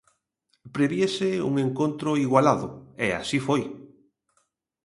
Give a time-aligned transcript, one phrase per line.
[0.75, 2.67] Prevíase un encontro igualado,
[3.05, 3.63] e así foi.